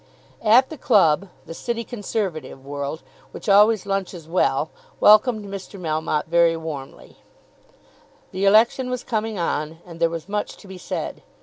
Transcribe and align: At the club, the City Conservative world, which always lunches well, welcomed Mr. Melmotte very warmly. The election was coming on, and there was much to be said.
At 0.41 0.71
the 0.71 0.79
club, 0.79 1.27
the 1.45 1.53
City 1.53 1.83
Conservative 1.83 2.65
world, 2.65 3.03
which 3.29 3.47
always 3.47 3.85
lunches 3.85 4.27
well, 4.27 4.71
welcomed 4.99 5.45
Mr. 5.45 5.79
Melmotte 5.79 6.25
very 6.25 6.57
warmly. 6.57 7.17
The 8.31 8.45
election 8.45 8.89
was 8.89 9.03
coming 9.03 9.37
on, 9.37 9.77
and 9.85 9.99
there 9.99 10.09
was 10.09 10.27
much 10.27 10.57
to 10.57 10.67
be 10.67 10.79
said. 10.79 11.21